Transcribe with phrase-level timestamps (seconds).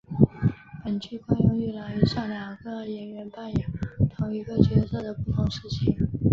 [0.83, 3.71] 本剧惯用一老一少两个演员扮演
[4.17, 5.95] 同一个角色的不同时期。